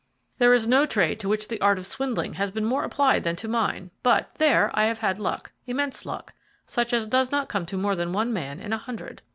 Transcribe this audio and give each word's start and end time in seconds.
There 0.39 0.51
is 0.51 0.65
no 0.65 0.87
trade 0.87 1.19
to 1.19 1.29
which 1.29 1.47
the 1.47 1.61
art 1.61 1.77
of 1.77 1.85
swindling 1.85 2.33
has 2.33 2.49
been 2.49 2.65
more 2.65 2.83
applied 2.83 3.23
than 3.23 3.35
to 3.35 3.47
mine; 3.47 3.91
but, 4.01 4.33
there, 4.39 4.71
I 4.73 4.85
have 4.85 4.97
had 4.97 5.19
luck, 5.19 5.51
immense 5.67 6.07
luck, 6.07 6.33
such 6.65 6.91
as 6.91 7.05
does 7.05 7.31
not 7.31 7.49
come 7.49 7.67
to 7.67 7.77
more 7.77 7.95
than 7.95 8.11
one 8.11 8.33
man 8.33 8.59
in 8.59 8.73
a 8.73 8.79
hundred." 8.79 9.21